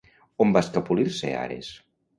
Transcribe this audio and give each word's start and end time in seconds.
On 0.45 0.55
va 0.55 0.63
escapolir-se 0.65 1.37
Ares? 1.47 1.75